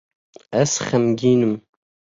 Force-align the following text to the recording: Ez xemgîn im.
Ez 0.61 0.71
xemgîn 0.87 1.41
im. 1.47 1.55